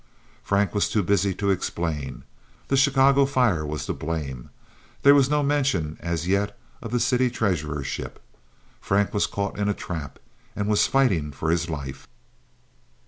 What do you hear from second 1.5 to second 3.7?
explain. The Chicago fire